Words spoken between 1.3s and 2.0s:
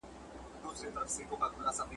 اوږده لوی سفرونه!.